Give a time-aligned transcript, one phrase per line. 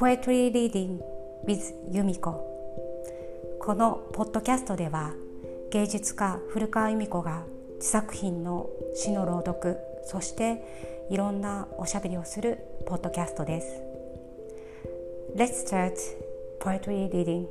[0.00, 0.98] Poetry Reading
[1.46, 2.40] with Yumiko.
[3.60, 5.12] このポッドキャストでは
[5.70, 10.64] 芸術家古川由美子が自作品の詩の朗読そして
[11.10, 13.66] いろんなおしゃべりをするポッドキャストです。
[15.36, 15.92] Let's start
[16.60, 17.44] poetry reading.